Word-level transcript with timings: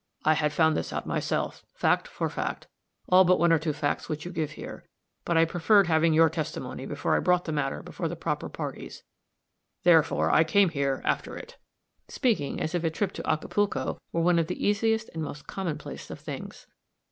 "I 0.25 0.33
had 0.33 0.51
found 0.51 0.75
this 0.75 0.91
out 0.91 1.05
myself, 1.05 1.63
fact 1.75 2.07
for 2.07 2.27
fact, 2.27 2.65
all 3.09 3.23
but 3.23 3.37
one 3.37 3.51
or 3.51 3.59
two 3.59 3.71
facts 3.71 4.09
which 4.09 4.25
you 4.25 4.31
give 4.31 4.53
here; 4.53 4.87
but 5.25 5.37
I 5.37 5.45
preferred 5.45 5.85
having 5.85 6.11
your 6.11 6.27
testimony 6.27 6.87
before 6.87 7.15
I 7.15 7.19
brought 7.19 7.45
the 7.45 7.51
matter 7.51 7.83
before 7.83 8.07
the 8.07 8.15
proper 8.15 8.49
parties, 8.49 9.03
therefore 9.83 10.31
I 10.31 10.43
came 10.43 10.69
here 10.69 11.03
after 11.05 11.37
it" 11.37 11.55
speaking 12.07 12.59
as 12.59 12.73
if 12.73 12.83
a 12.83 12.89
trip 12.89 13.11
to 13.11 13.29
Acapulco 13.29 14.01
were 14.11 14.21
one 14.23 14.39
of 14.39 14.47
the 14.47 14.67
easiest 14.67 15.07
and 15.09 15.21
most 15.21 15.45
commonplace 15.45 16.09
of 16.09 16.19
things. 16.19 16.65